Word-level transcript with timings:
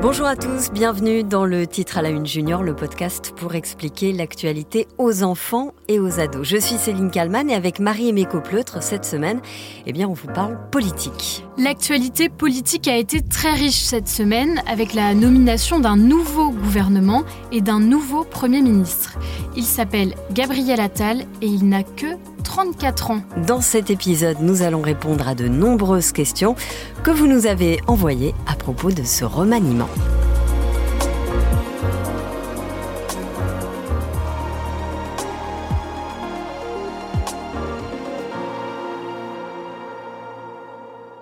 Bonjour 0.00 0.28
à 0.28 0.36
tous, 0.36 0.70
bienvenue 0.70 1.24
dans 1.24 1.44
le 1.44 1.66
titre 1.66 1.98
à 1.98 2.02
la 2.02 2.10
une 2.10 2.24
junior, 2.24 2.62
le 2.62 2.76
podcast 2.76 3.32
pour 3.34 3.56
expliquer 3.56 4.12
l'actualité 4.12 4.86
aux 4.96 5.24
enfants 5.24 5.74
et 5.88 5.98
aux 5.98 6.20
ados. 6.20 6.46
Je 6.46 6.56
suis 6.56 6.76
Céline 6.76 7.10
Kalman 7.10 7.50
et 7.50 7.54
avec 7.54 7.80
Marie-Aimée 7.80 8.24
Copleutre, 8.24 8.80
cette 8.80 9.04
semaine, 9.04 9.40
eh 9.86 9.92
bien, 9.92 10.08
on 10.08 10.12
vous 10.12 10.28
parle 10.28 10.56
politique. 10.70 11.44
L'actualité 11.58 12.28
politique 12.28 12.86
a 12.86 12.96
été 12.96 13.22
très 13.22 13.54
riche 13.54 13.82
cette 13.82 14.06
semaine 14.06 14.62
avec 14.68 14.94
la 14.94 15.14
nomination 15.14 15.80
d'un 15.80 15.96
nouveau 15.96 16.52
gouvernement 16.52 17.24
et 17.50 17.60
d'un 17.60 17.80
nouveau 17.80 18.22
Premier 18.22 18.62
ministre. 18.62 19.18
Il 19.56 19.64
s'appelle 19.64 20.14
Gabriel 20.30 20.78
Attal 20.78 21.22
et 21.42 21.46
il 21.46 21.68
n'a 21.68 21.82
que 21.82 22.06
34 22.42 23.10
ans. 23.10 23.22
Dans 23.46 23.60
cet 23.60 23.90
épisode, 23.90 24.38
nous 24.40 24.62
allons 24.62 24.82
répondre 24.82 25.28
à 25.28 25.34
de 25.34 25.48
nombreuses 25.48 26.12
questions 26.12 26.54
que 27.02 27.10
vous 27.10 27.26
nous 27.26 27.46
avez 27.46 27.80
envoyées 27.86 28.34
à 28.46 28.54
propos 28.54 28.90
de 28.90 29.04
ce 29.04 29.24
remaniement. 29.24 29.88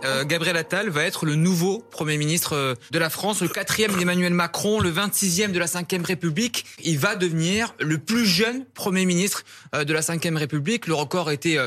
Euh, 0.07 0.25
Gabriel 0.25 0.57
Attal 0.57 0.89
va 0.89 1.03
être 1.03 1.27
le 1.27 1.35
nouveau 1.35 1.85
Premier 1.91 2.17
ministre 2.17 2.55
euh, 2.55 2.75
de 2.93 2.99
la 2.99 3.11
France, 3.11 3.43
le 3.43 3.49
quatrième 3.49 3.97
d'Emmanuel 3.97 4.33
Macron, 4.33 4.81
le 4.81 4.93
26e 4.93 5.51
de 5.51 5.59
la 5.59 5.67
Ve 5.67 6.05
République. 6.05 6.65
Il 6.85 6.99
va 6.99 7.17
devenir 7.17 7.75
le 7.81 7.99
plus 7.99 8.25
jeune 8.25 8.65
Premier 8.75 9.05
ministre 9.05 9.45
euh, 9.75 9.85
de 9.85 9.93
la 9.93 10.01
Ve 10.01 10.37
République. 10.37 10.87
Le 10.87 10.95
record 10.95 11.29
a 11.29 11.35
été 11.35 11.59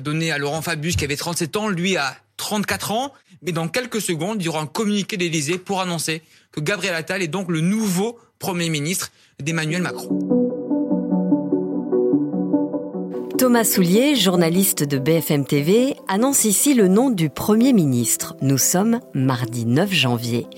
donné 0.00 0.30
à 0.32 0.38
Laurent 0.38 0.62
Fabius 0.62 0.96
qui 0.96 1.04
avait 1.04 1.16
37 1.16 1.56
ans, 1.56 1.68
lui 1.68 1.96
a 1.96 2.16
34 2.38 2.92
ans. 2.92 3.12
Mais 3.42 3.52
dans 3.52 3.68
quelques 3.68 4.00
secondes, 4.00 4.40
il 4.40 4.46
y 4.46 4.48
aura 4.48 4.60
un 4.60 4.66
communiqué 4.66 5.16
d'Élysée 5.16 5.58
pour 5.58 5.80
annoncer 5.80 6.22
que 6.52 6.60
Gabriel 6.60 6.94
Attal 6.94 7.22
est 7.22 7.28
donc 7.28 7.50
le 7.50 7.60
nouveau 7.60 8.18
Premier 8.38 8.70
ministre 8.70 9.10
d'Emmanuel 9.40 9.82
Macron. 9.82 10.37
Thomas 13.38 13.62
Soulier, 13.62 14.16
journaliste 14.16 14.82
de 14.82 14.98
BFM 14.98 15.44
TV, 15.44 15.94
annonce 16.08 16.44
ici 16.44 16.74
le 16.74 16.88
nom 16.88 17.08
du 17.08 17.30
Premier 17.30 17.72
ministre. 17.72 18.34
Nous 18.42 18.58
sommes 18.58 18.98
mardi 19.14 19.64
9 19.64 19.92
janvier. 19.92 20.48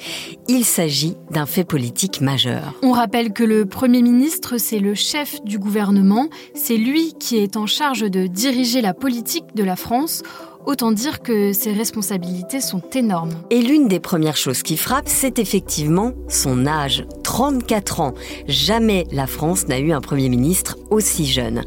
Il 0.48 0.64
s'agit 0.64 1.14
d'un 1.30 1.44
fait 1.44 1.64
politique 1.64 2.22
majeur. 2.22 2.72
On 2.82 2.92
rappelle 2.92 3.34
que 3.34 3.44
le 3.44 3.66
Premier 3.66 4.00
ministre, 4.00 4.56
c'est 4.56 4.78
le 4.78 4.94
chef 4.94 5.44
du 5.44 5.58
gouvernement. 5.58 6.30
C'est 6.54 6.78
lui 6.78 7.12
qui 7.20 7.36
est 7.36 7.58
en 7.58 7.66
charge 7.66 8.10
de 8.10 8.26
diriger 8.26 8.80
la 8.80 8.94
politique 8.94 9.54
de 9.54 9.62
la 9.62 9.76
France 9.76 10.22
Autant 10.66 10.92
dire 10.92 11.22
que 11.22 11.52
ses 11.52 11.72
responsabilités 11.72 12.60
sont 12.60 12.82
énormes. 12.94 13.32
Et 13.50 13.62
l'une 13.62 13.88
des 13.88 14.00
premières 14.00 14.36
choses 14.36 14.62
qui 14.62 14.76
frappe, 14.76 15.08
c'est 15.08 15.38
effectivement 15.38 16.12
son 16.28 16.66
âge. 16.66 17.04
34 17.24 18.00
ans. 18.00 18.14
Jamais 18.46 19.06
la 19.10 19.26
France 19.26 19.68
n'a 19.68 19.78
eu 19.78 19.92
un 19.92 20.00
Premier 20.00 20.28
ministre 20.28 20.76
aussi 20.90 21.26
jeune. 21.26 21.62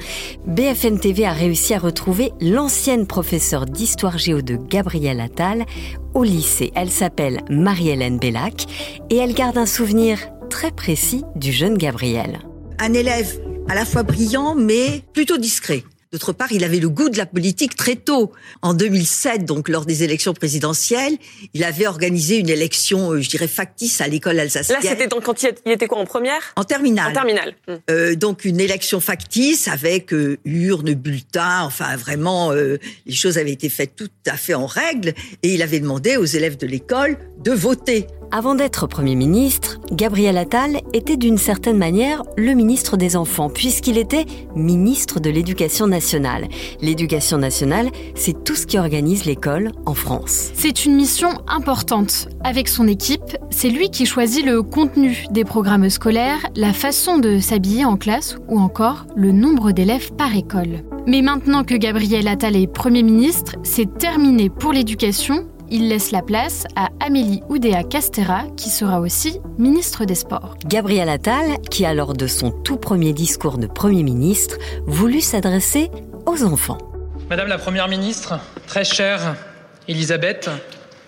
BFM 0.46 1.00
TV 1.00 1.26
a 1.26 1.32
réussi 1.32 1.74
à 1.74 1.80
retrouver 1.80 2.32
l'ancienne 2.40 3.08
professeure 3.08 3.66
d'histoire 3.66 4.18
géo 4.18 4.42
de 4.42 4.56
Gabriel 4.56 5.20
Attal 5.20 5.66
au 6.14 6.24
lycée. 6.24 6.72
Elle 6.76 6.92
s'appelle 6.92 7.42
Marie-Hélène 7.50 8.20
Bellac 8.20 8.66
et 9.10 9.18
elle 9.18 9.34
garde 9.34 9.58
un 9.58 9.66
souvenir 9.66 10.20
très 10.50 10.72
précis 10.72 11.24
du 11.36 11.52
jeune 11.52 11.78
Gabriel. 11.78 12.40
Un 12.80 12.94
élève 12.94 13.40
à 13.70 13.76
la 13.76 13.86
fois 13.86 14.04
brillant 14.04 14.56
mais 14.56 15.02
plutôt 15.14 15.38
discret. 15.38 15.84
D'autre 16.14 16.32
part, 16.32 16.52
il 16.52 16.64
avait 16.64 16.80
le 16.80 16.90
goût 16.90 17.10
de 17.10 17.18
la 17.18 17.26
politique 17.26 17.76
très 17.76 17.96
tôt. 17.96 18.32
En 18.62 18.76
2007, 18.76 19.46
donc 19.46 19.68
lors 19.68 19.84
des 19.86 20.04
élections 20.04 20.34
présidentielles, 20.36 21.18
il 21.56 21.64
avait 21.64 21.88
organisé 21.88 22.38
une 22.38 22.50
élection, 22.50 23.14
euh, 23.14 23.22
je 23.22 23.30
dirais, 23.30 23.48
factice 23.48 24.00
à 24.00 24.08
l'école 24.08 24.40
alsacienne. 24.40 24.78
Là, 24.84 24.90
c'était 24.92 25.08
quand 25.08 25.44
il 25.66 25.72
était 25.72 25.88
quoi 25.88 25.98
en 25.98 26.06
première? 26.06 26.54
En 26.56 26.64
terminale. 26.64 27.10
En 27.10 27.14
terminale. 27.14 27.56
Hmm. 27.68 27.74
Euh, 27.90 28.16
donc 28.16 28.46
une 28.46 28.60
élection 28.60 29.00
factice 29.00 29.68
avec 29.68 30.14
euh, 30.14 30.38
urne, 30.46 30.94
bulletin, 30.94 31.64
enfin 31.64 31.96
vraiment, 31.96 32.52
euh, 32.52 32.78
les 33.08 33.16
choses 33.16 33.40
avaient 33.40 33.52
été 33.52 33.70
faites 33.70 33.96
tout 33.96 34.10
à 34.28 34.38
fait 34.38 34.54
en 34.54 34.68
règle. 34.68 35.14
Et 35.42 35.56
il 35.56 35.64
avait 35.64 35.80
demandé 35.80 36.18
aux 36.18 36.26
élèves 36.26 36.58
de 36.58 36.68
l'école 36.68 37.18
de 37.44 37.52
voter. 37.52 38.06
Avant 38.36 38.56
d'être 38.56 38.88
Premier 38.88 39.14
ministre, 39.14 39.78
Gabriel 39.92 40.40
Attal 40.40 40.82
était 40.92 41.18
d'une 41.18 41.38
certaine 41.38 41.78
manière 41.78 42.24
le 42.36 42.56
ministre 42.56 42.98
des 42.98 43.16
Enfants, 43.16 43.48
puisqu'il 43.48 44.00
était 44.00 44.26
ministre 44.56 45.20
de 45.20 45.30
l'Éducation 45.30 45.86
nationale. 45.86 46.48
L'éducation 46.82 47.38
nationale, 47.38 47.92
c'est 48.16 48.44
tout 48.44 48.56
ce 48.56 48.66
qui 48.66 48.80
organise 48.80 49.26
l'école 49.26 49.72
en 49.86 49.94
France. 49.94 50.50
C'est 50.56 50.86
une 50.86 50.96
mission 50.96 51.30
importante. 51.48 52.28
Avec 52.44 52.70
son 52.70 52.88
équipe, 52.88 53.38
c'est 53.52 53.70
lui 53.70 53.92
qui 53.92 54.08
choisit 54.08 54.44
le 54.44 54.64
contenu 54.64 55.26
des 55.30 55.44
programmes 55.44 55.92
scolaires, 55.92 56.44
la 56.56 56.74
façon 56.74 57.20
de 57.20 57.38
s'habiller 57.38 57.86
en 57.86 57.98
classe 57.98 58.38
ou 58.48 58.58
encore 58.58 59.06
le 59.16 59.32
nombre 59.32 59.74
d'élèves 59.74 60.12
par 60.14 60.36
école. 60.36 60.82
Mais 61.06 61.22
maintenant 61.22 61.64
que 61.64 61.76
Gabriel 61.76 62.28
Attal 62.28 62.56
est 62.56 62.66
Premier 62.66 63.04
ministre, 63.04 63.58
c'est 63.62 64.00
terminé 64.00 64.50
pour 64.50 64.74
l'éducation 64.74 65.48
il 65.70 65.90
laisse 65.90 66.12
la 66.12 66.22
place 66.22 66.66
à 66.76 66.90
Amélie 67.00 67.42
Oudéa 67.50 67.84
Castera, 67.84 68.46
qui 68.58 68.70
sera 68.70 69.00
aussi 69.00 69.40
ministre 69.58 70.06
des 70.06 70.16
Sports. 70.16 70.56
Gabriel 70.66 71.10
Attal, 71.10 71.60
qui 71.70 71.86
a 71.86 71.94
lors 71.94 72.14
de 72.14 72.28
son 72.28 72.52
tout 72.52 72.78
premier 72.78 73.14
discours 73.14 73.58
de 73.58 73.68
Premier 73.68 74.04
ministre, 74.04 74.58
voulut 74.86 75.22
s'adresser 75.22 75.90
aux 76.26 76.44
enfants. 76.44 76.78
Madame 77.30 77.48
la 77.48 77.58
Première 77.58 77.88
ministre, 77.88 78.40
très 78.68 78.84
chère 78.84 79.36
Elisabeth, 79.88 80.50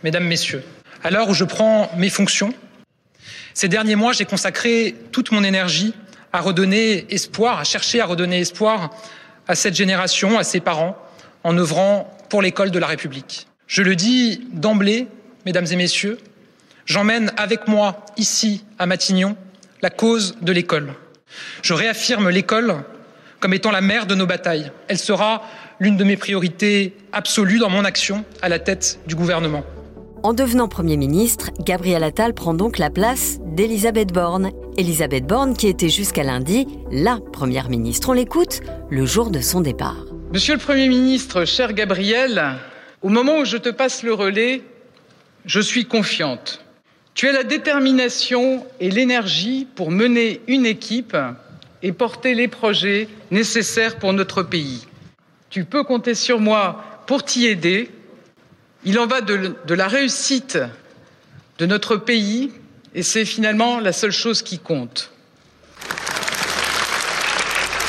Mesdames, 0.03 0.25
Messieurs, 0.25 0.63
à 1.03 1.11
l'heure 1.11 1.29
où 1.29 1.33
je 1.33 1.43
prends 1.43 1.89
mes 1.97 2.09
fonctions, 2.09 2.53
ces 3.53 3.69
derniers 3.69 3.95
mois, 3.95 4.11
j'ai 4.11 4.25
consacré 4.25 4.95
toute 5.11 5.31
mon 5.31 5.43
énergie 5.43 5.93
à 6.33 6.41
redonner 6.41 7.05
espoir, 7.13 7.59
à 7.59 7.63
chercher 7.63 8.01
à 8.01 8.05
redonner 8.05 8.39
espoir 8.39 8.89
à 9.47 9.55
cette 9.55 9.75
génération, 9.75 10.37
à 10.37 10.43
ses 10.43 10.59
parents, 10.59 10.97
en 11.43 11.57
œuvrant 11.57 12.13
pour 12.29 12.41
l'école 12.41 12.71
de 12.71 12.79
la 12.79 12.87
République. 12.87 13.47
Je 13.67 13.81
le 13.81 13.95
dis 13.95 14.47
d'emblée, 14.53 15.07
mesdames 15.45 15.65
et 15.71 15.75
messieurs, 15.75 16.19
j'emmène 16.85 17.31
avec 17.35 17.67
moi, 17.67 18.05
ici, 18.15 18.63
à 18.77 18.85
Matignon, 18.85 19.35
la 19.81 19.89
cause 19.89 20.35
de 20.41 20.51
l'école. 20.51 20.93
Je 21.63 21.73
réaffirme 21.73 22.29
l'école 22.29 22.75
comme 23.39 23.53
étant 23.53 23.71
la 23.71 23.81
mère 23.81 24.05
de 24.05 24.15
nos 24.15 24.27
batailles. 24.27 24.71
Elle 24.87 24.99
sera 24.99 25.43
l'une 25.79 25.97
de 25.97 26.03
mes 26.03 26.15
priorités 26.15 26.95
absolues 27.11 27.59
dans 27.59 27.69
mon 27.69 27.85
action 27.85 28.23
à 28.41 28.49
la 28.49 28.59
tête 28.59 28.99
du 29.07 29.15
gouvernement. 29.15 29.63
En 30.21 30.33
devenant 30.33 30.67
Premier 30.67 30.97
ministre, 30.97 31.51
Gabriel 31.59 32.03
Attal 32.03 32.33
prend 32.33 32.53
donc 32.53 32.77
la 32.77 32.89
place 32.89 33.39
d'Elisabeth 33.45 34.11
Borne. 34.11 34.51
Elisabeth 34.77 35.25
Borne 35.25 35.55
qui 35.55 35.67
était 35.67 35.89
jusqu'à 35.89 36.23
lundi 36.23 36.67
la 36.91 37.19
Première 37.33 37.69
ministre. 37.69 38.09
On 38.09 38.13
l'écoute 38.13 38.61
le 38.89 39.05
jour 39.05 39.29
de 39.29 39.39
son 39.39 39.61
départ. 39.61 40.05
Monsieur 40.33 40.55
le 40.55 40.59
Premier 40.59 40.87
ministre, 40.87 41.45
cher 41.45 41.73
Gabriel, 41.73 42.57
au 43.01 43.09
moment 43.09 43.39
où 43.39 43.45
je 43.45 43.57
te 43.57 43.69
passe 43.69 44.03
le 44.03 44.13
relais, 44.13 44.63
je 45.45 45.59
suis 45.59 45.85
confiante. 45.85 46.65
Tu 47.13 47.27
as 47.29 47.31
la 47.31 47.43
détermination 47.43 48.65
et 48.79 48.89
l'énergie 48.91 49.67
pour 49.75 49.89
mener 49.89 50.41
une 50.47 50.65
équipe 50.65 51.15
et 51.81 51.91
porter 51.91 52.33
les 52.33 52.47
projets 52.47 53.07
nécessaires 53.31 53.97
pour 53.97 54.11
notre 54.11 54.43
pays. 54.43 54.85
Tu 55.49 55.63
peux 55.63 55.83
compter 55.83 56.15
sur 56.15 56.39
moi 56.39 56.83
pour 57.07 57.23
t'y 57.23 57.45
aider. 57.45 57.89
Il 58.83 58.99
en 58.99 59.07
va 59.07 59.21
de, 59.21 59.55
la 59.73 59.87
réussite 59.87 60.57
de 61.57 61.65
notre 61.65 61.95
pays 61.95 62.51
et 62.93 63.03
c'est 63.03 63.23
finalement 63.23 63.79
la 63.79 63.93
seule 63.93 64.11
chose 64.11 64.41
qui 64.41 64.59
compte. 64.59 65.11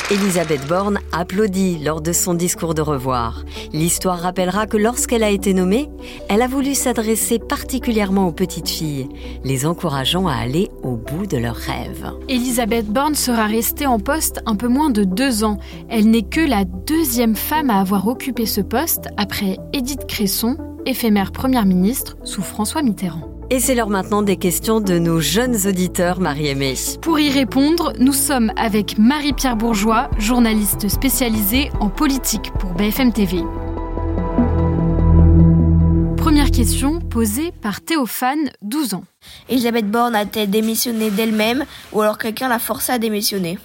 Elisabeth 0.09 0.65
Borne 0.67 0.99
applaudit 1.11 1.79
lors 1.79 1.99
de 1.99 2.13
son 2.13 2.33
discours 2.33 2.73
de 2.73 2.81
revoir. 2.81 3.43
L'histoire 3.73 4.19
rappellera 4.19 4.65
que 4.65 4.77
lorsqu'elle 4.77 5.21
a 5.21 5.29
été 5.29 5.53
nommée, 5.53 5.89
elle 6.29 6.41
a 6.41 6.47
voulu 6.47 6.75
s'adresser 6.75 7.39
particulièrement 7.39 8.25
aux 8.25 8.31
petites 8.31 8.69
filles, 8.69 9.09
les 9.43 9.65
encourageant 9.65 10.25
à 10.27 10.35
aller 10.35 10.69
au 10.81 10.95
bout 10.95 11.25
de 11.25 11.35
leurs 11.35 11.57
rêves. 11.57 12.09
Elisabeth 12.29 12.87
Borne 12.87 13.15
sera 13.15 13.47
restée 13.47 13.85
en 13.85 13.99
poste 13.99 14.41
un 14.45 14.55
peu 14.55 14.69
moins 14.69 14.91
de 14.91 15.03
deux 15.03 15.43
ans. 15.43 15.57
Elle 15.89 16.09
n'est 16.09 16.21
que 16.21 16.39
la 16.39 16.63
deuxième 16.63 17.35
femme 17.35 17.69
à 17.69 17.81
avoir 17.81 18.07
occupé 18.07 18.45
ce 18.45 18.61
poste 18.61 19.09
après 19.17 19.57
Édith 19.73 20.07
Cresson, 20.07 20.55
éphémère 20.85 21.33
première 21.33 21.65
ministre 21.65 22.15
sous 22.23 22.43
François 22.43 22.81
Mitterrand. 22.81 23.36
Et 23.49 23.61
c'est 23.61 23.75
l'heure 23.75 23.89
maintenant 23.89 24.23
des 24.23 24.35
questions 24.35 24.81
de 24.81 24.99
nos 24.99 25.21
jeunes 25.21 25.55
auditeurs, 25.67 26.19
Marie-Aimée. 26.19 26.73
Pour 27.01 27.17
y 27.17 27.29
répondre, 27.29 27.93
nous 27.97 28.11
sommes 28.11 28.51
avec 28.57 28.97
Marie-Pierre 28.97 29.55
Bourgeois, 29.55 30.09
journaliste 30.17 30.89
spécialisée 30.89 31.71
en 31.79 31.87
politique 31.87 32.51
pour 32.59 32.71
BFM 32.71 33.13
TV. 33.13 33.37
Première 36.17 36.51
question 36.51 36.99
posée 36.99 37.53
par 37.61 37.79
Théophane, 37.79 38.51
12 38.63 38.95
ans. 38.95 39.05
Elisabeth 39.47 39.89
Borne 39.89 40.15
a-t-elle 40.15 40.49
démissionné 40.49 41.09
d'elle-même 41.09 41.63
ou 41.93 42.01
alors 42.01 42.17
quelqu'un 42.17 42.49
l'a 42.49 42.59
forcée 42.59 42.91
à 42.91 42.99
démissionner? 42.99 43.59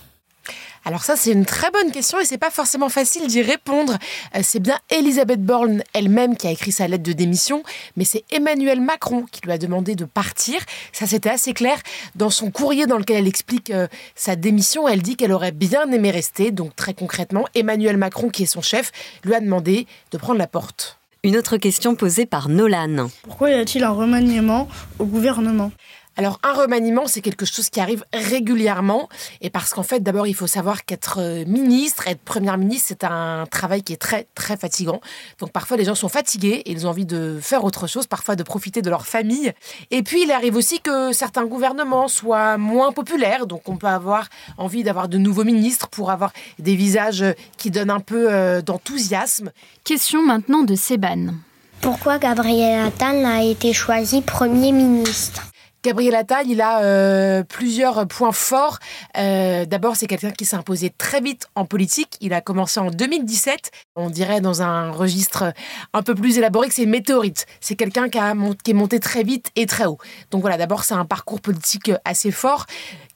Alors 0.85 1.05
ça, 1.05 1.15
c'est 1.17 1.31
une 1.33 1.47
très 1.47 1.71
bonne 1.71 1.93
question 1.93 2.19
et 2.19 2.25
c'est 2.25 2.39
pas 2.39 2.51
forcément 2.51 2.89
facile 2.89 3.27
d'y 3.29 3.43
répondre. 3.43 3.99
Euh, 4.35 4.41
c'est 4.43 4.59
bien 4.59 4.79
Elisabeth 4.91 5.43
Borne 5.43 5.83
elle-même 5.95 6.37
qui 6.37 6.49
a 6.49 6.51
écrit 6.51 6.73
sa 6.73 6.89
lettre 6.89 7.05
de 7.05 7.13
démission, 7.13 7.63
mais 7.97 8.05
c'est 8.05 8.25
Emmanuel 8.31 8.81
Macron 8.81 9.25
qui 9.31 9.41
lui 9.43 9.53
a 9.53 9.59
demandé 9.59 9.95
de 9.95 10.05
partir. 10.05 10.61
Ça, 10.93 11.07
c'était 11.07 11.31
assez 11.31 11.53
clair. 11.53 11.79
Dans 12.17 12.31
son 12.31 12.51
courrier 12.51 12.87
dans 12.87 12.99
lequel 12.99 13.19
elle 13.19 13.29
explique 13.29 13.71
euh, 13.71 13.87
sa 14.17 14.35
démission, 14.35 14.89
elle 14.89 15.03
dit 15.03 15.17
qu'elle 15.17 15.33
aurait 15.33 15.53
bien 15.53 15.91
aimé 15.93 16.11
rester. 16.11 16.51
Donc 16.51 16.75
très 16.75 16.95
concrètement, 16.95 17.47
Emmanuel 17.55 17.97
Macron, 17.97 18.29
qui 18.29 18.43
est 18.43 18.47
son 18.47 18.63
chef, 18.63 18.91
lui 19.25 19.35
a 19.35 19.41
demandé 19.41 19.87
de 20.11 20.19
prendre 20.19 20.39
la 20.39 20.49
porte. 20.49 20.99
Une 21.25 21.37
autre 21.37 21.57
question 21.57 21.95
posée 21.95 22.27
par 22.27 22.49
Nolan. 22.49 23.09
Pourquoi 23.23 23.51
y 23.51 23.55
a-t-il 23.55 23.85
un 23.85 23.91
remaniement 23.91 24.69
au 24.99 25.05
gouvernement? 25.05 25.71
Alors 26.17 26.39
un 26.43 26.53
remaniement, 26.53 27.07
c'est 27.07 27.21
quelque 27.21 27.47
chose 27.47 27.71
qui 27.71 27.81
arrive 27.81 28.05
régulièrement, 28.13 29.09
et 29.41 29.51
parce 29.51 29.73
qu'en 29.73 29.83
fait, 29.83 30.01
d'abord, 30.01 30.27
il 30.27 30.35
faut 30.35 30.47
savoir 30.47 30.85
qu'être 30.85 31.19
euh, 31.21 31.45
ministre, 31.47 32.07
être 32.09 32.21
première 32.21 32.59
ministre, 32.59 32.89
c'est 32.89 33.05
un 33.05 33.47
travail 33.51 33.83
qui 33.83 33.93
est 33.93 33.97
très 33.97 34.27
très 34.35 34.57
fatigant. 34.57 35.01
Donc 35.39 35.53
parfois, 35.53 35.77
les 35.77 35.85
gens 35.85 35.95
sont 35.95 36.09
fatigués 36.09 36.63
et 36.67 36.73
ils 36.73 36.87
ont 36.87 36.91
envie 36.91 37.07
de 37.07 37.39
faire 37.41 37.65
autre 37.65 37.87
chose, 37.87 38.07
parfois 38.07 38.37
de 38.37 38.43
profiter 38.43 38.83
de 38.83 38.91
leur 38.91 39.07
famille. 39.07 39.53
Et 39.91 40.03
puis, 40.03 40.25
il 40.25 40.31
arrive 40.31 40.57
aussi 40.57 40.81
que 40.81 41.13
certains 41.13 41.47
gouvernements 41.47 42.09
soient 42.09 42.59
moins 42.59 42.93
populaires, 42.93 43.47
donc 43.47 43.69
on 43.69 43.77
peut 43.77 43.87
avoir 43.87 44.29
envie 44.59 44.83
d'avoir 44.83 45.09
de 45.09 45.19
nouveaux 45.19 45.45
ministres 45.45 45.89
pour 45.89 46.11
avoir 46.11 46.33
des 46.59 46.77
visages 46.77 47.25
qui 47.57 47.71
donnent 47.71 47.91
un 47.91 48.01
peu 48.01 48.27
euh, 48.31 48.61
d'enthousiasme. 48.61 49.51
Question 49.85 50.23
maintenant 50.23 50.63
de 50.63 50.75
Seban. 50.75 51.35
Pourquoi 51.81 52.19
Gabriel 52.19 52.87
Attal 52.87 53.25
a 53.25 53.43
été 53.43 53.73
choisi 53.73 54.21
Premier 54.21 54.73
ministre? 54.73 55.52
Gabriel 55.85 56.15
Attal, 56.15 56.49
il 56.49 56.61
a 56.61 56.85
euh, 56.85 57.43
plusieurs 57.43 58.07
points 58.07 58.31
forts. 58.31 58.79
Euh, 59.19 59.65
d'abord, 59.65 59.97
c'est 59.97 60.07
quelqu'un 60.07 60.31
qui 60.31 60.45
s'est 60.45 60.55
imposé 60.55 60.91
très 60.91 61.21
vite 61.21 61.49
en 61.57 61.65
politique. 61.65 62.17
Il 62.21 62.33
a 62.35 62.41
commencé 62.41 62.79
en 62.79 62.93
2017. 62.93 63.73
On 63.97 64.09
dirait 64.09 64.41
dans 64.41 64.63
un 64.63 64.93
registre 64.93 65.53
un 65.93 66.03
peu 66.05 66.15
plus 66.15 66.39
élaboré 66.39 66.69
que 66.69 66.75
c'est 66.75 66.87
météorite. 66.87 67.47
C'est 67.61 67.75
quelqu'un 67.75 68.09
qui, 68.09 68.19
est 68.19 68.75
monté 68.75 69.01
très 69.01 69.25
vite 69.25 69.51
et 69.57 69.67
très 69.67 69.87
haut. 69.87 69.99
Donc 70.31 70.43
voilà, 70.43 70.57
d'abord, 70.57 70.85
c'est 70.85 70.95
un 70.95 71.05
parcours 71.05 71.41
politique 71.41 71.91
assez 72.05 72.31
fort. 72.31 72.67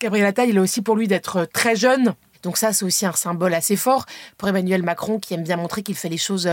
Gabriel 0.01 0.27
Attal, 0.27 0.49
il 0.49 0.59
a 0.59 0.61
aussi 0.61 0.83
pour 0.83 0.97
lui 0.97 1.07
d'être 1.07 1.45
très 1.45 1.77
jeune. 1.77 2.15
Donc 2.43 2.57
ça, 2.57 2.73
c'est 2.73 2.85
aussi 2.85 3.07
un 3.07 3.13
symbole 3.13 3.55
assez 3.55 3.77
fort 3.77 4.07
pour 4.39 4.49
Emmanuel 4.49 4.83
Macron 4.83 5.21
qui 5.21 5.35
aime 5.35 5.45
bien 5.45 5.57
montrer 5.57 5.85
qu'il 5.85 5.95
fait 5.95 6.09
les 6.09 6.17
choses 6.17 6.49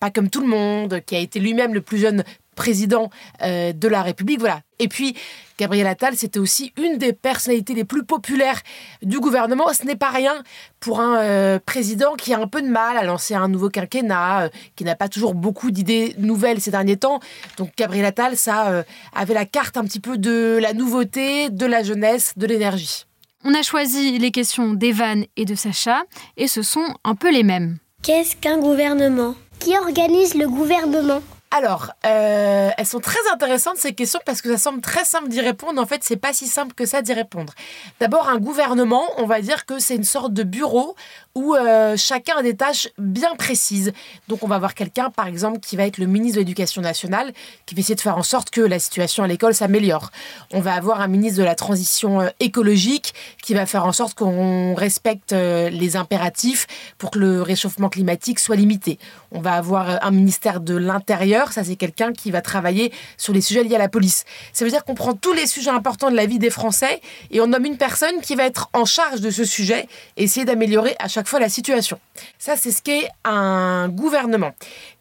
pas 0.00 0.10
comme 0.10 0.30
tout 0.30 0.40
le 0.40 0.46
monde, 0.46 1.00
qui 1.06 1.14
a 1.14 1.18
été 1.18 1.40
lui-même 1.40 1.74
le 1.74 1.82
plus 1.82 1.98
jeune 1.98 2.24
président 2.58 3.08
euh, 3.42 3.72
de 3.72 3.88
la 3.88 4.02
République. 4.02 4.40
Voilà. 4.40 4.60
Et 4.80 4.88
puis, 4.88 5.16
Gabriel 5.58 5.86
Attal, 5.86 6.16
c'était 6.16 6.40
aussi 6.40 6.72
une 6.76 6.98
des 6.98 7.12
personnalités 7.12 7.72
les 7.72 7.84
plus 7.84 8.04
populaires 8.04 8.60
du 9.00 9.20
gouvernement. 9.20 9.72
Ce 9.72 9.86
n'est 9.86 9.96
pas 9.96 10.10
rien 10.10 10.42
pour 10.80 11.00
un 11.00 11.18
euh, 11.18 11.58
président 11.64 12.14
qui 12.16 12.34
a 12.34 12.40
un 12.40 12.48
peu 12.48 12.60
de 12.60 12.68
mal 12.68 12.98
à 12.98 13.04
lancer 13.04 13.34
un 13.34 13.48
nouveau 13.48 13.70
quinquennat, 13.70 14.42
euh, 14.42 14.48
qui 14.74 14.82
n'a 14.84 14.96
pas 14.96 15.08
toujours 15.08 15.34
beaucoup 15.34 15.70
d'idées 15.70 16.14
nouvelles 16.18 16.60
ces 16.60 16.72
derniers 16.72 16.96
temps. 16.96 17.20
Donc, 17.56 17.70
Gabriel 17.78 18.04
Attal, 18.04 18.36
ça 18.36 18.84
avait 19.14 19.34
la 19.34 19.46
carte 19.46 19.76
un 19.76 19.84
petit 19.84 20.00
peu 20.00 20.18
de 20.18 20.58
la 20.60 20.72
nouveauté, 20.74 21.48
de 21.50 21.66
la 21.66 21.82
jeunesse, 21.84 22.34
de 22.36 22.46
l'énergie. 22.46 23.06
On 23.44 23.54
a 23.54 23.62
choisi 23.62 24.18
les 24.18 24.32
questions 24.32 24.74
d'Evan 24.74 25.24
et 25.36 25.44
de 25.44 25.54
Sacha, 25.54 26.02
et 26.36 26.48
ce 26.48 26.62
sont 26.62 26.88
un 27.04 27.14
peu 27.14 27.30
les 27.30 27.44
mêmes. 27.44 27.78
Qu'est-ce 28.02 28.34
qu'un 28.36 28.58
gouvernement? 28.58 29.34
Qui 29.60 29.76
organise 29.76 30.34
le 30.34 30.48
gouvernement? 30.48 31.22
Alors, 31.50 31.92
euh, 32.04 32.70
elles 32.76 32.86
sont 32.86 33.00
très 33.00 33.18
intéressantes 33.32 33.78
ces 33.78 33.94
questions 33.94 34.20
parce 34.26 34.42
que 34.42 34.50
ça 34.50 34.58
semble 34.58 34.82
très 34.82 35.04
simple 35.04 35.28
d'y 35.28 35.40
répondre. 35.40 35.80
En 35.80 35.86
fait, 35.86 36.02
c'est 36.04 36.16
pas 36.16 36.34
si 36.34 36.46
simple 36.46 36.74
que 36.74 36.84
ça 36.84 37.00
d'y 37.00 37.14
répondre. 37.14 37.54
D'abord, 38.00 38.28
un 38.28 38.38
gouvernement, 38.38 39.04
on 39.16 39.26
va 39.26 39.40
dire 39.40 39.64
que 39.64 39.78
c'est 39.78 39.96
une 39.96 40.04
sorte 40.04 40.34
de 40.34 40.42
bureau 40.42 40.94
où 41.34 41.54
euh, 41.54 41.96
chacun 41.96 42.36
a 42.38 42.42
des 42.42 42.54
tâches 42.54 42.88
bien 42.98 43.34
précises. 43.36 43.92
Donc, 44.28 44.42
on 44.42 44.46
va 44.46 44.56
avoir 44.56 44.74
quelqu'un, 44.74 45.08
par 45.08 45.26
exemple, 45.26 45.60
qui 45.60 45.76
va 45.76 45.86
être 45.86 45.96
le 45.96 46.06
ministre 46.06 46.36
de 46.36 46.40
l'Éducation 46.40 46.82
nationale, 46.82 47.32
qui 47.64 47.74
va 47.74 47.80
essayer 47.80 47.94
de 47.94 48.00
faire 48.00 48.18
en 48.18 48.22
sorte 48.22 48.50
que 48.50 48.60
la 48.60 48.78
situation 48.78 49.24
à 49.24 49.26
l'école 49.26 49.54
s'améliore. 49.54 50.10
On 50.52 50.60
va 50.60 50.74
avoir 50.74 51.00
un 51.00 51.08
ministre 51.08 51.38
de 51.38 51.44
la 51.44 51.54
transition 51.54 52.20
euh, 52.20 52.28
écologique 52.40 53.14
qui 53.42 53.54
va 53.54 53.64
faire 53.64 53.86
en 53.86 53.92
sorte 53.92 54.18
qu'on 54.18 54.74
respecte 54.74 55.32
les 55.32 55.96
impératifs 55.96 56.66
pour 56.98 57.10
que 57.10 57.18
le 57.18 57.40
réchauffement 57.40 57.88
climatique 57.88 58.38
soit 58.38 58.56
limité. 58.56 58.98
On 59.32 59.40
va 59.40 59.54
avoir 59.54 60.04
un 60.04 60.10
ministère 60.10 60.60
de 60.60 60.76
l'Intérieur 60.76 61.37
ça 61.46 61.64
c'est 61.64 61.76
quelqu'un 61.76 62.12
qui 62.12 62.30
va 62.30 62.40
travailler 62.40 62.92
sur 63.16 63.32
les 63.32 63.40
sujets 63.40 63.62
liés 63.62 63.76
à 63.76 63.78
la 63.78 63.88
police. 63.88 64.24
Ça 64.52 64.64
veut 64.64 64.70
dire 64.70 64.84
qu'on 64.84 64.94
prend 64.94 65.14
tous 65.14 65.32
les 65.32 65.46
sujets 65.46 65.70
importants 65.70 66.10
de 66.10 66.16
la 66.16 66.26
vie 66.26 66.38
des 66.38 66.50
Français 66.50 67.00
et 67.30 67.40
on 67.40 67.46
nomme 67.46 67.64
une 67.64 67.76
personne 67.76 68.20
qui 68.20 68.34
va 68.34 68.44
être 68.44 68.68
en 68.72 68.84
charge 68.84 69.20
de 69.20 69.30
ce 69.30 69.44
sujet 69.44 69.86
et 70.16 70.24
essayer 70.24 70.44
d'améliorer 70.44 70.96
à 70.98 71.08
chaque 71.08 71.28
fois 71.28 71.40
la 71.40 71.48
situation. 71.48 71.98
Ça 72.38 72.56
c'est 72.56 72.72
ce 72.72 72.82
qu'est 72.82 73.08
un 73.24 73.88
gouvernement. 73.88 74.52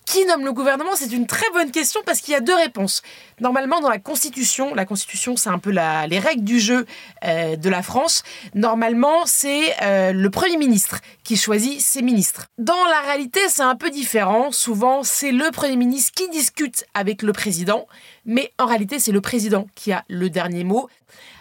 Qui 0.07 0.25
nomme 0.25 0.45
le 0.45 0.54
gouvernement 0.54 0.92
C'est 0.95 1.12
une 1.12 1.27
très 1.27 1.50
bonne 1.51 1.69
question 1.69 2.00
parce 2.06 2.21
qu'il 2.21 2.31
y 2.31 2.38
a 2.38 2.39
deux 2.39 2.56
réponses. 2.56 3.01
Normalement, 3.42 3.81
dans 3.81 3.89
la 3.89 4.00
Constitution, 4.00 4.74
la 4.74 4.86
Constitution, 4.86 5.36
c'est 5.36 5.50
un 5.50 5.59
peu 5.59 5.69
les 5.69 6.19
règles 6.19 6.45
du 6.45 6.62
jeu 6.62 6.86
euh, 7.25 7.57
de 7.57 7.69
la 7.69 7.83
France. 7.83 8.24
Normalement, 8.56 9.25
c'est 9.25 9.75
euh, 9.81 10.13
le 10.13 10.30
Premier 10.30 10.56
ministre 10.56 11.01
qui 11.25 11.36
choisit 11.36 11.81
ses 11.81 12.01
ministres. 12.01 12.48
Dans 12.57 12.86
la 12.86 13.01
réalité, 13.01 13.42
c'est 13.50 13.63
un 13.63 13.75
peu 13.75 13.89
différent. 13.89 14.54
Souvent, 14.54 15.04
c'est 15.04 15.33
le 15.33 15.51
Premier 15.51 15.75
ministre 15.75 16.13
qui 16.15 16.30
discute 16.30 16.86
avec 16.94 17.21
le 17.21 17.33
président, 17.33 17.86
mais 18.27 18.51
en 18.59 18.68
réalité, 18.68 19.00
c'est 19.00 19.12
le 19.12 19.21
président 19.21 19.68
qui 19.74 19.91
a 19.91 20.03
le 20.07 20.29
dernier 20.29 20.63
mot. 20.63 20.88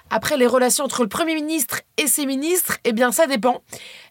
Après, 0.08 0.36
les 0.36 0.46
relations 0.46 0.84
entre 0.84 1.02
le 1.02 1.08
Premier 1.08 1.34
ministre 1.34 1.80
et 1.96 2.06
ses 2.06 2.26
ministres, 2.26 2.78
eh 2.84 2.92
bien, 2.92 3.10
ça 3.10 3.26
dépend. 3.26 3.60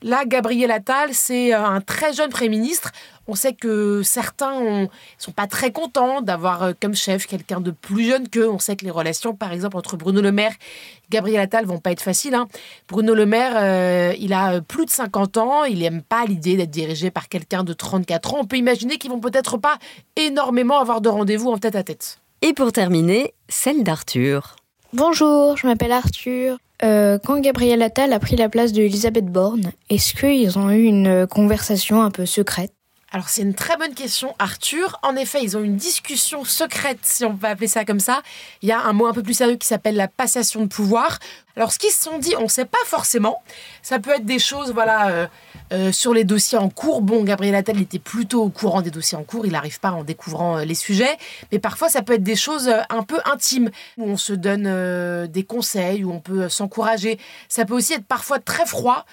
Là, 0.01 0.25
Gabriel 0.25 0.69
Attal, 0.69 1.13
c'est 1.13 1.53
euh, 1.53 1.65
un 1.65 1.79
très 1.79 2.11
jeune 2.11 2.29
Premier 2.29 2.49
ministre. 2.49 2.91
On 3.27 3.33
sait 3.33 3.53
que 3.53 4.01
certains 4.03 4.59
ne 4.59 4.87
sont 5.17 5.31
pas 5.31 5.47
très 5.47 5.71
contents 5.71 6.21
d'avoir 6.21 6.63
euh, 6.63 6.73
comme 6.79 6.95
chef 6.95 7.27
quelqu'un 7.27 7.61
de 7.61 7.71
plus 7.71 8.09
jeune 8.09 8.27
qu'eux. 8.27 8.49
On 8.49 8.59
sait 8.59 8.75
que 8.75 8.83
les 8.83 8.91
relations, 8.91 9.33
par 9.33 9.53
exemple, 9.53 9.77
entre 9.77 9.95
Bruno 9.95 10.19
Le 10.19 10.33
Maire 10.33 10.51
et 10.51 11.11
Gabriel 11.11 11.39
Attal 11.39 11.65
vont 11.65 11.79
pas 11.79 11.91
être 11.91 12.01
faciles. 12.01 12.35
Hein. 12.35 12.49
Bruno 12.89 13.13
Le 13.13 13.25
Maire, 13.25 13.53
euh, 13.55 14.13
il 14.19 14.33
a 14.33 14.59
plus 14.59 14.85
de 14.85 14.91
50 14.91 15.37
ans. 15.37 15.63
Il 15.63 15.79
n'aime 15.79 16.01
pas 16.01 16.25
l'idée 16.25 16.57
d'être 16.57 16.71
dirigé 16.71 17.09
par 17.09 17.29
quelqu'un 17.29 17.63
de 17.63 17.71
34 17.71 18.33
ans. 18.33 18.39
On 18.41 18.45
peut 18.45 18.57
imaginer 18.57 18.97
qu'ils 18.97 19.11
vont 19.11 19.21
peut-être 19.21 19.55
pas 19.55 19.77
énormément 20.17 20.77
avoir 20.77 20.99
de 20.99 21.07
rendez-vous 21.07 21.51
en 21.51 21.57
tête 21.57 21.77
à 21.77 21.83
tête. 21.83 22.19
Et 22.47 22.53
pour 22.53 22.71
terminer, 22.71 23.33
celle 23.49 23.83
d'Arthur. 23.83 24.57
Bonjour, 24.93 25.57
je 25.57 25.65
m'appelle 25.65 25.91
Arthur. 25.91 26.59
Euh, 26.83 27.17
quand 27.17 27.39
Gabriel 27.39 27.81
Attal 27.81 28.13
a 28.13 28.19
pris 28.19 28.35
la 28.35 28.49
place 28.49 28.71
de 28.71 28.83
Elisabeth 28.83 29.25
Borne, 29.25 29.71
est-ce 29.89 30.13
qu'ils 30.13 30.59
ont 30.59 30.69
eu 30.69 30.83
une 30.83 31.25
conversation 31.25 32.03
un 32.03 32.11
peu 32.11 32.27
secrète? 32.27 32.71
Alors 33.11 33.29
c'est 33.29 33.43
une 33.43 33.53
très 33.53 33.77
bonne 33.77 33.93
question, 33.93 34.35
Arthur. 34.39 34.99
En 35.03 35.15
effet, 35.15 35.39
ils 35.41 35.55
ont 35.55 35.63
une 35.63 35.77
discussion 35.77 36.43
secrète, 36.43 36.99
si 37.03 37.23
on 37.23 37.37
peut 37.37 37.47
appeler 37.47 37.67
ça 37.67 37.85
comme 37.85 37.99
ça. 37.99 38.21
Il 38.61 38.67
y 38.67 38.71
a 38.71 38.81
un 38.81 38.93
mot 38.93 39.05
un 39.05 39.13
peu 39.13 39.23
plus 39.23 39.35
sérieux 39.35 39.55
qui 39.55 39.67
s'appelle 39.67 39.95
la 39.95 40.07
passation 40.07 40.61
de 40.61 40.67
pouvoir. 40.67 41.19
Alors 41.55 41.71
ce 41.71 41.79
qu'ils 41.79 41.91
se 41.91 42.01
sont 42.01 42.17
dit, 42.17 42.33
on 42.37 42.43
ne 42.43 42.49
sait 42.49 42.65
pas 42.65 42.83
forcément. 42.85 43.41
Ça 43.83 43.99
peut 43.99 44.09
être 44.09 44.25
des 44.25 44.39
choses, 44.39 44.73
voilà, 44.73 45.09
euh, 45.09 45.27
euh, 45.71 45.91
sur 45.91 46.13
les 46.13 46.25
dossiers 46.25 46.57
en 46.57 46.67
cours. 46.67 47.01
Bon, 47.01 47.23
Gabriel 47.23 47.55
Attal 47.55 47.79
était 47.79 47.99
plutôt 47.99 48.43
au 48.43 48.49
courant 48.49 48.81
des 48.81 48.91
dossiers 48.91 49.17
en 49.17 49.23
cours. 49.23 49.45
Il 49.45 49.53
n'arrive 49.53 49.79
pas 49.79 49.91
en 49.91 50.03
découvrant 50.03 50.57
euh, 50.57 50.65
les 50.65 50.75
sujets. 50.75 51.17
Mais 51.51 51.59
parfois, 51.59 51.87
ça 51.87 52.01
peut 52.01 52.13
être 52.13 52.23
des 52.23 52.35
choses 52.35 52.69
un 52.89 53.03
peu 53.03 53.19
intimes 53.23 53.69
où 53.97 54.09
on 54.09 54.17
se 54.17 54.33
donne 54.33 55.27
des 55.27 55.43
conseils, 55.43 56.03
où 56.03 56.11
on 56.11 56.19
peut 56.19 56.49
s'encourager. 56.49 57.17
Ça 57.47 57.63
peut 57.63 57.75
aussi 57.75 57.93
être 57.93 58.05
parfois 58.05 58.39
très 58.39 58.65
froid 58.65 59.05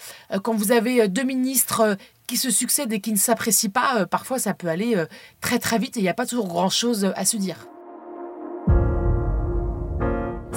quand 0.42 0.54
vous 0.54 0.72
avez 0.72 1.06
deux 1.08 1.22
ministres 1.22 1.96
qui 2.32 2.38
se 2.38 2.50
succèdent 2.50 2.94
et 2.94 3.00
qui 3.00 3.12
ne 3.12 3.18
s'apprécient 3.18 3.68
pas, 3.68 4.00
euh, 4.00 4.06
parfois 4.06 4.38
ça 4.38 4.54
peut 4.54 4.68
aller 4.68 4.96
euh, 4.96 5.04
très 5.42 5.58
très 5.58 5.76
vite 5.78 5.98
et 5.98 6.00
il 6.00 6.04
n'y 6.04 6.08
a 6.08 6.14
pas 6.14 6.24
toujours 6.24 6.48
grand-chose 6.48 7.04
euh, 7.04 7.12
à 7.14 7.26
se 7.26 7.36
dire. 7.36 7.68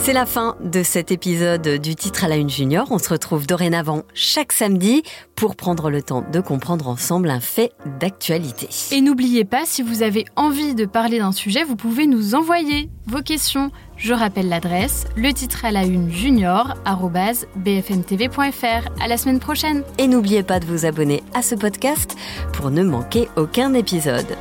C'est 0.05 0.13
la 0.13 0.27
fin 0.27 0.55
de 0.61 0.83
cet 0.83 1.11
épisode 1.11 1.67
du 1.67 1.95
titre 1.95 2.25
à 2.25 2.27
la 2.27 2.35
une 2.35 2.47
junior. 2.47 2.85
On 2.91 2.99
se 2.99 3.09
retrouve 3.09 3.47
dorénavant 3.47 4.03
chaque 4.13 4.51
samedi 4.51 5.01
pour 5.35 5.55
prendre 5.55 5.89
le 5.89 6.03
temps 6.03 6.23
de 6.31 6.41
comprendre 6.41 6.87
ensemble 6.87 7.27
un 7.27 7.39
fait 7.39 7.71
d'actualité. 7.99 8.69
Et 8.91 9.01
n'oubliez 9.01 9.45
pas, 9.45 9.63
si 9.65 9.81
vous 9.81 10.03
avez 10.03 10.25
envie 10.35 10.75
de 10.75 10.85
parler 10.85 11.17
d'un 11.17 11.31
sujet, 11.31 11.63
vous 11.63 11.75
pouvez 11.75 12.05
nous 12.05 12.35
envoyer 12.35 12.87
vos 13.07 13.23
questions. 13.23 13.71
Je 13.97 14.13
rappelle 14.13 14.47
l'adresse, 14.47 15.05
le 15.15 15.33
titre 15.33 15.65
à 15.65 15.71
la 15.71 15.85
une 15.85 16.11
junior 16.11 16.75
bfmtv.fr. 17.55 19.01
À 19.01 19.07
la 19.07 19.17
semaine 19.17 19.39
prochaine. 19.39 19.81
Et 19.97 20.07
n'oubliez 20.07 20.43
pas 20.43 20.59
de 20.59 20.67
vous 20.67 20.85
abonner 20.85 21.23
à 21.33 21.41
ce 21.41 21.55
podcast 21.55 22.15
pour 22.53 22.69
ne 22.69 22.83
manquer 22.83 23.27
aucun 23.37 23.73
épisode. 23.73 24.37